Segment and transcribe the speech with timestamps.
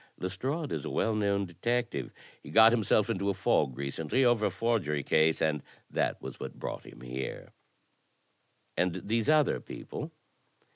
[0.17, 2.11] Lestrade is a well known detective.
[2.41, 6.57] He got himself into a fog recently over a forgery case, and that was what
[6.57, 7.51] brought him here."
[8.75, 10.11] "And these other people?"